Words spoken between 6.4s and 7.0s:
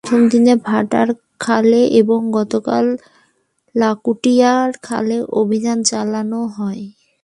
হয়।